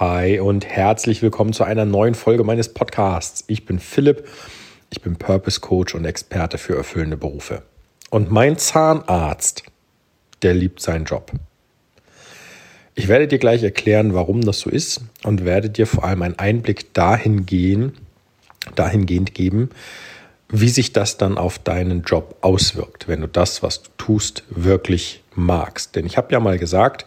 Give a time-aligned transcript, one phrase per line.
[0.00, 3.42] Hi und herzlich willkommen zu einer neuen Folge meines Podcasts.
[3.48, 4.28] Ich bin Philipp,
[4.90, 7.62] ich bin Purpose Coach und Experte für erfüllende Berufe.
[8.08, 9.64] Und mein Zahnarzt,
[10.42, 11.32] der liebt seinen Job.
[12.94, 16.38] Ich werde dir gleich erklären, warum das so ist und werde dir vor allem einen
[16.38, 17.94] Einblick dahin gehen,
[18.76, 19.68] dahingehend geben,
[20.48, 25.24] wie sich das dann auf deinen Job auswirkt, wenn du das, was du tust, wirklich
[25.34, 25.96] magst.
[25.96, 27.04] Denn ich habe ja mal gesagt,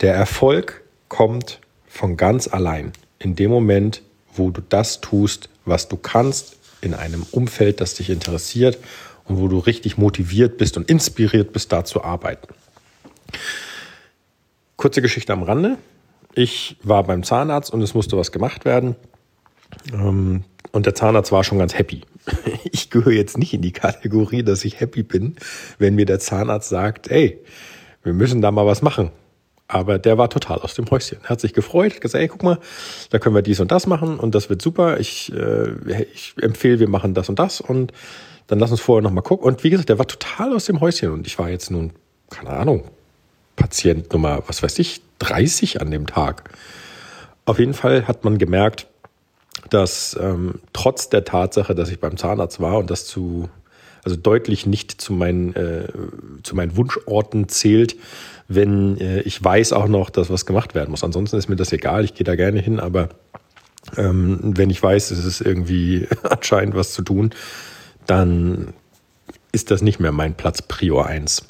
[0.00, 1.60] der Erfolg kommt
[1.92, 2.92] von ganz allein.
[3.18, 4.02] In dem Moment,
[4.34, 8.78] wo du das tust, was du kannst, in einem Umfeld, das dich interessiert
[9.26, 12.48] und wo du richtig motiviert bist und inspiriert bist, da zu arbeiten.
[14.76, 15.76] Kurze Geschichte am Rande.
[16.34, 18.96] Ich war beim Zahnarzt und es musste was gemacht werden.
[19.92, 22.02] Ähm, und der Zahnarzt war schon ganz happy.
[22.74, 25.36] Ich gehöre jetzt nicht in die Kategorie, dass ich happy bin,
[25.78, 27.38] wenn mir der Zahnarzt sagt, ey,
[28.02, 29.10] wir müssen da mal was machen.
[29.72, 31.18] Aber der war total aus dem Häuschen.
[31.22, 32.58] Er hat sich gefreut, gesagt, ey, guck mal,
[33.08, 35.00] da können wir dies und das machen und das wird super.
[35.00, 37.90] Ich, äh, ich empfehle, wir machen das und das und
[38.48, 39.46] dann lass uns vorher nochmal gucken.
[39.46, 41.92] Und wie gesagt, der war total aus dem Häuschen und ich war jetzt nun,
[42.28, 42.84] keine Ahnung,
[43.56, 46.50] Patient Nummer, was weiß ich, 30 an dem Tag.
[47.46, 48.88] Auf jeden Fall hat man gemerkt,
[49.70, 53.48] dass ähm, trotz der Tatsache, dass ich beim Zahnarzt war und das zu,
[54.04, 55.88] also deutlich nicht zu meinen, äh,
[56.42, 57.96] zu meinen Wunschorten zählt,
[58.54, 61.04] wenn äh, ich weiß auch noch, dass was gemacht werden muss.
[61.04, 63.10] Ansonsten ist mir das egal, ich gehe da gerne hin, aber
[63.96, 67.30] ähm, wenn ich weiß, es ist irgendwie anscheinend was zu tun,
[68.06, 68.72] dann
[69.52, 71.44] ist das nicht mehr mein Platz Prior 1.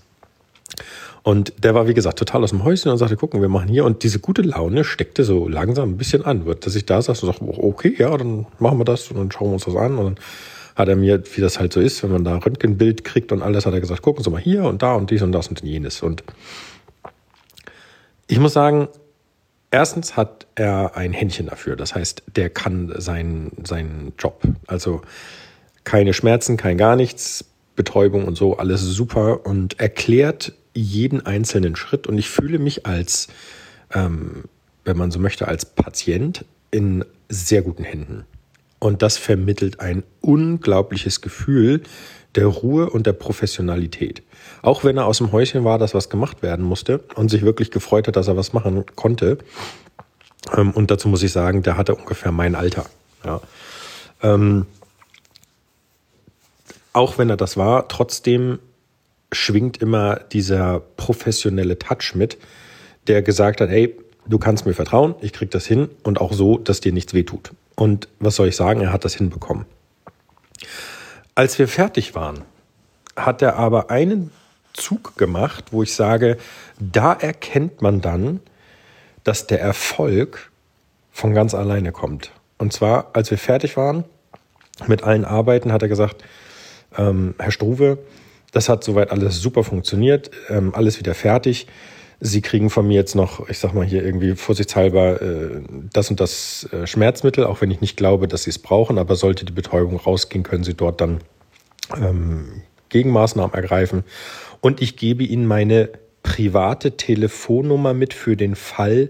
[1.24, 3.84] Und der war, wie gesagt, total aus dem Häuschen und sagte, gucken, wir machen hier.
[3.84, 6.44] Und diese gute Laune steckte so langsam ein bisschen an.
[6.60, 9.48] Dass ich da saß und sagte, okay, ja, dann machen wir das und dann schauen
[9.48, 9.98] wir uns das an.
[9.98, 10.24] Und dann
[10.74, 13.66] hat er mir, wie das halt so ist, wenn man da Röntgenbild kriegt und alles,
[13.66, 16.02] hat er gesagt, gucken Sie mal hier und da und dies und das und jenes.
[16.02, 16.24] Und
[18.32, 18.88] ich muss sagen,
[19.70, 21.76] erstens hat er ein Händchen dafür.
[21.76, 24.40] Das heißt, der kann seinen, seinen Job.
[24.66, 25.02] Also
[25.84, 27.44] keine Schmerzen, kein gar nichts,
[27.76, 32.06] Betäubung und so, alles super und erklärt jeden einzelnen Schritt.
[32.06, 33.28] Und ich fühle mich als,
[33.92, 34.44] ähm,
[34.86, 38.24] wenn man so möchte, als Patient in sehr guten Händen.
[38.82, 41.82] Und das vermittelt ein unglaubliches Gefühl
[42.34, 44.24] der Ruhe und der Professionalität.
[44.60, 47.70] Auch wenn er aus dem Häuschen war, dass was gemacht werden musste und sich wirklich
[47.70, 49.38] gefreut hat, dass er was machen konnte.
[50.56, 52.86] Ähm, und dazu muss ich sagen, der hatte ungefähr mein Alter.
[53.24, 53.40] Ja.
[54.20, 54.66] Ähm,
[56.92, 58.58] auch wenn er das war, trotzdem
[59.30, 62.36] schwingt immer dieser professionelle Touch mit,
[63.06, 66.58] der gesagt hat, hey, du kannst mir vertrauen, ich krieg das hin und auch so,
[66.58, 67.52] dass dir nichts wehtut.
[67.82, 69.66] Und was soll ich sagen, er hat das hinbekommen.
[71.34, 72.42] Als wir fertig waren,
[73.16, 74.30] hat er aber einen
[74.72, 76.36] Zug gemacht, wo ich sage,
[76.78, 78.38] da erkennt man dann,
[79.24, 80.52] dass der Erfolg
[81.10, 82.30] von ganz alleine kommt.
[82.56, 84.04] Und zwar, als wir fertig waren
[84.86, 86.22] mit allen Arbeiten, hat er gesagt,
[86.96, 87.98] ähm, Herr Struve,
[88.52, 91.66] das hat soweit alles super funktioniert, ähm, alles wieder fertig.
[92.24, 95.60] Sie kriegen von mir jetzt noch, ich sag mal hier irgendwie vorsichtshalber, äh,
[95.92, 99.16] das und das äh, Schmerzmittel, auch wenn ich nicht glaube, dass Sie es brauchen, aber
[99.16, 101.18] sollte die Betäubung rausgehen, können Sie dort dann
[101.96, 104.04] ähm, Gegenmaßnahmen ergreifen.
[104.60, 105.88] Und ich gebe Ihnen meine
[106.22, 109.08] private Telefonnummer mit für den Fall,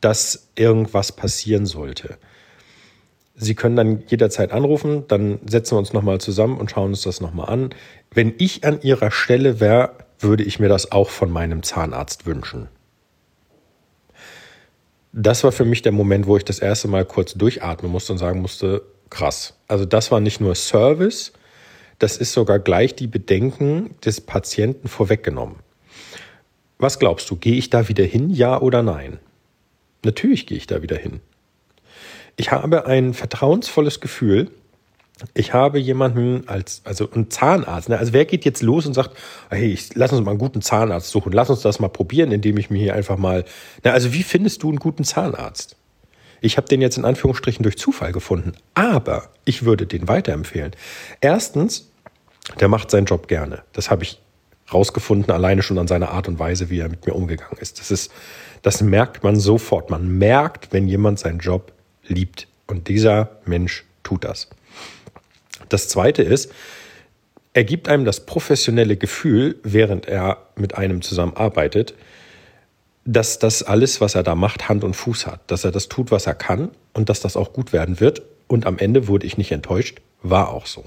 [0.00, 2.16] dass irgendwas passieren sollte.
[3.34, 7.20] Sie können dann jederzeit anrufen, dann setzen wir uns nochmal zusammen und schauen uns das
[7.20, 7.70] nochmal an.
[8.12, 12.68] Wenn ich an Ihrer Stelle wäre, würde ich mir das auch von meinem Zahnarzt wünschen.
[15.12, 18.18] Das war für mich der Moment, wo ich das erste Mal kurz durchatmen musste und
[18.18, 19.54] sagen musste, krass.
[19.68, 21.32] Also das war nicht nur Service,
[21.98, 25.56] das ist sogar gleich die Bedenken des Patienten vorweggenommen.
[26.78, 29.20] Was glaubst du, gehe ich da wieder hin, ja oder nein?
[30.04, 31.20] Natürlich gehe ich da wieder hin.
[32.36, 34.50] Ich habe ein vertrauensvolles Gefühl,
[35.34, 37.88] ich habe jemanden als, also einen Zahnarzt.
[37.88, 37.98] Ne?
[37.98, 39.16] Also wer geht jetzt los und sagt,
[39.50, 42.56] hey, ich, lass uns mal einen guten Zahnarzt suchen, lass uns das mal probieren, indem
[42.56, 43.44] ich mir hier einfach mal.
[43.84, 45.76] Na, also wie findest du einen guten Zahnarzt?
[46.40, 50.72] Ich habe den jetzt in Anführungsstrichen durch Zufall gefunden, aber ich würde den weiterempfehlen.
[51.20, 51.88] Erstens,
[52.58, 53.62] der macht seinen Job gerne.
[53.72, 54.20] Das habe ich
[54.72, 57.78] rausgefunden, alleine schon an seiner Art und Weise, wie er mit mir umgegangen ist.
[57.78, 58.10] Das ist,
[58.62, 59.90] das merkt man sofort.
[59.90, 61.72] Man merkt, wenn jemand seinen Job
[62.06, 62.48] liebt.
[62.66, 64.48] Und dieser Mensch tut das.
[65.68, 66.52] Das zweite ist,
[67.54, 71.94] er gibt einem das professionelle Gefühl, während er mit einem zusammenarbeitet,
[73.04, 76.10] dass das alles, was er da macht, Hand und Fuß hat, dass er das tut,
[76.10, 78.22] was er kann und dass das auch gut werden wird.
[78.46, 80.84] Und am Ende wurde ich nicht enttäuscht, war auch so.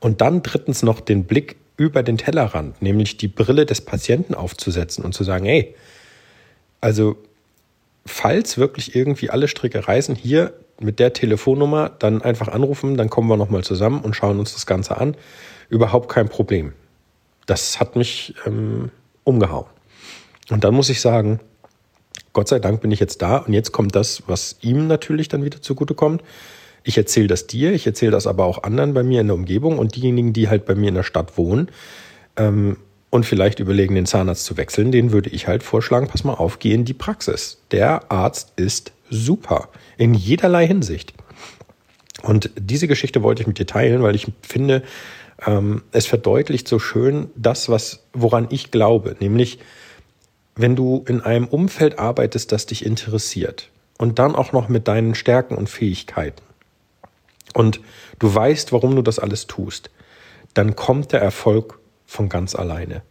[0.00, 5.04] Und dann drittens noch den Blick über den Tellerrand, nämlich die Brille des Patienten aufzusetzen
[5.04, 5.74] und zu sagen, hey,
[6.80, 7.16] also
[8.06, 13.28] falls wirklich irgendwie alle Stricke reißen, hier mit der Telefonnummer dann einfach anrufen, dann kommen
[13.28, 15.16] wir nochmal zusammen und schauen uns das Ganze an.
[15.68, 16.72] Überhaupt kein Problem.
[17.46, 18.90] Das hat mich ähm,
[19.24, 19.66] umgehauen.
[20.50, 21.40] Und dann muss ich sagen,
[22.32, 25.44] Gott sei Dank bin ich jetzt da und jetzt kommt das, was ihm natürlich dann
[25.44, 26.22] wieder zugutekommt.
[26.84, 29.78] Ich erzähle das dir, ich erzähle das aber auch anderen bei mir in der Umgebung
[29.78, 31.68] und diejenigen, die halt bei mir in der Stadt wohnen
[32.36, 32.76] ähm,
[33.10, 36.58] und vielleicht überlegen, den Zahnarzt zu wechseln, denen würde ich halt vorschlagen, pass mal auf,
[36.58, 37.58] geh in die Praxis.
[37.70, 41.14] Der Arzt ist super in jederlei Hinsicht.
[42.22, 44.82] Und diese Geschichte wollte ich mit dir teilen, weil ich finde,
[45.46, 49.58] ähm, es verdeutlicht so schön das, was, woran ich glaube, nämlich
[50.54, 53.68] wenn du in einem Umfeld arbeitest, das dich interessiert
[53.98, 56.42] und dann auch noch mit deinen Stärken und Fähigkeiten
[57.52, 57.80] und
[58.18, 59.90] du weißt, warum du das alles tust,
[60.54, 63.02] dann kommt der Erfolg von ganz alleine.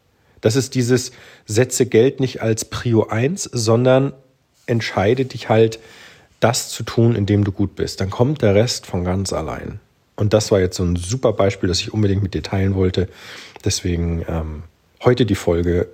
[0.42, 1.12] Das ist dieses
[1.46, 4.14] setze Geld nicht als Prio 1, sondern
[4.68, 5.80] entscheide dich halt,
[6.40, 8.02] das zu tun, in dem du gut bist.
[8.02, 9.80] Dann kommt der Rest von ganz allein.
[10.16, 13.10] Und das war jetzt so ein super Beispiel, das ich unbedingt mit dir teilen wollte.
[13.64, 14.64] Deswegen ähm,
[15.04, 15.88] heute die Folge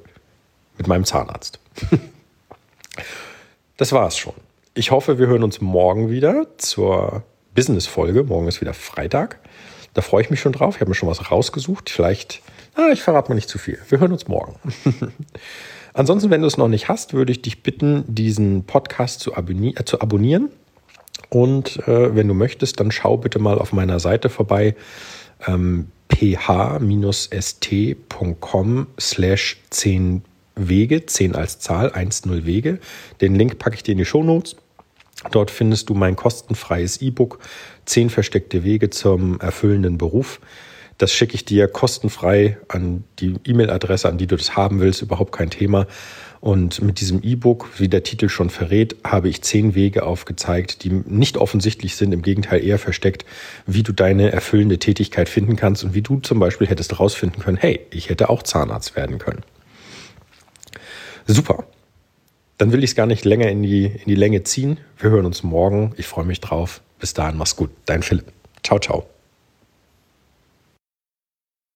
[0.78, 1.60] mit meinem Zahnarzt.
[3.78, 4.34] das war es schon.
[4.74, 7.24] Ich hoffe, wir hören uns morgen wieder zur
[7.56, 8.24] Business-Folge.
[8.24, 9.40] Morgen ist wieder Freitag.
[9.94, 10.76] Da freue ich mich schon drauf.
[10.76, 11.90] Ich habe mir schon was rausgesucht.
[11.90, 12.42] Vielleicht,
[12.76, 13.80] ah, ich verrate mal nicht zu viel.
[13.90, 14.56] Wir hören uns morgen.
[15.94, 19.78] Ansonsten, wenn du es noch nicht hast, würde ich dich bitten, diesen Podcast zu, abonnieren.
[19.78, 20.50] Äh, zu abonnieren.
[21.30, 24.76] Und äh, wenn du möchtest, dann schau bitte mal auf meiner Seite vorbei.
[25.48, 27.18] Ähm, ph-st.com
[29.00, 30.24] slash 10
[30.56, 32.80] Wege, 10 als Zahl, 1-0 Wege.
[33.22, 34.56] Den Link packe ich dir in die Show Notes.
[35.32, 37.40] Dort findest du mein kostenfreies E-Book
[37.86, 40.40] 10 versteckte Wege zum erfüllenden Beruf.
[41.02, 45.32] Das schicke ich dir kostenfrei an die E-Mail-Adresse, an die du das haben willst, überhaupt
[45.32, 45.88] kein Thema.
[46.42, 50.92] Und mit diesem E-Book, wie der Titel schon verrät, habe ich zehn Wege aufgezeigt, die
[50.92, 53.26] nicht offensichtlich sind, im Gegenteil eher versteckt,
[53.66, 57.58] wie du deine erfüllende Tätigkeit finden kannst und wie du zum Beispiel hättest herausfinden können,
[57.58, 59.42] hey, ich hätte auch Zahnarzt werden können.
[61.26, 61.64] Super.
[62.60, 64.78] Dann will ich es gar nicht länger in die, in die Länge ziehen.
[65.00, 65.94] Wir hören uns morgen.
[65.98, 66.82] Ich freue mich drauf.
[67.00, 67.72] Bis dahin, mach's gut.
[67.88, 68.32] Dein Philipp.
[68.62, 69.08] Ciao, ciao.